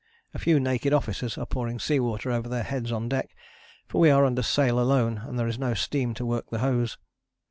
[0.33, 3.35] A few naked officers are pouring sea water over their heads on deck,
[3.87, 6.97] for we are under sail alone and there is no steam to work the hose.